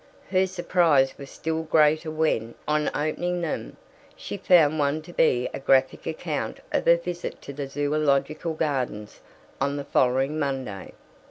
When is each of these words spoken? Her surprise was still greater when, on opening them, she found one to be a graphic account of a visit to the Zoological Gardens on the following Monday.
Her 0.31 0.47
surprise 0.47 1.15
was 1.19 1.29
still 1.29 1.61
greater 1.61 2.09
when, 2.09 2.55
on 2.67 2.89
opening 2.95 3.41
them, 3.41 3.77
she 4.15 4.35
found 4.35 4.79
one 4.79 5.03
to 5.03 5.13
be 5.13 5.47
a 5.53 5.59
graphic 5.59 6.07
account 6.07 6.59
of 6.71 6.87
a 6.87 6.97
visit 6.97 7.39
to 7.43 7.53
the 7.53 7.67
Zoological 7.67 8.55
Gardens 8.55 9.21
on 9.61 9.77
the 9.77 9.85
following 9.85 10.39
Monday. 10.39 10.93